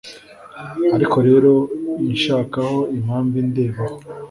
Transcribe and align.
Ariko 0.95 1.17
rero 1.27 1.51
Inshakaho 2.09 2.77
impamvu 2.97 3.33
Indebaho 3.43 3.97